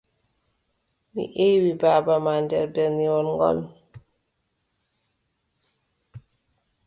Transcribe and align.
Mi 1.13 1.23
eewi 1.45 1.71
baaba 1.81 2.15
ma 2.25 2.33
nder 2.43 2.65
berniwol 2.73 3.27
ngool. 3.35 3.59